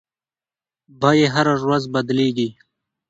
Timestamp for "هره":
1.33-1.55